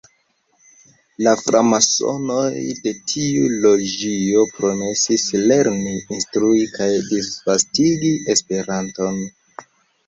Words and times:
La 1.25 1.33
framasonoj 1.41 2.47
de 2.87 2.95
tiu 3.11 3.51
loĝio 3.67 4.43
promesis 4.57 5.27
lerni, 5.53 5.95
instrui 6.19 6.67
kaj 6.81 6.91
disvastigi 7.15 8.13
Esperanton. 8.37 9.25